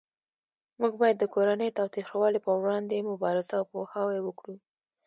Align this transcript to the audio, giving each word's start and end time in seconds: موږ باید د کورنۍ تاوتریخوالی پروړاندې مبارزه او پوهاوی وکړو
موږ 0.79 0.93
باید 1.01 1.17
د 1.19 1.25
کورنۍ 1.33 1.69
تاوتریخوالی 1.77 2.43
پروړاندې 2.45 3.07
مبارزه 3.09 3.53
او 3.59 3.65
پوهاوی 3.71 4.19
وکړو 4.23 4.55